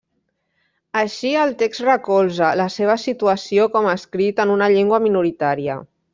[1.01, 5.79] Així el text recolza la seva situació com escrit en una llengua minoritària.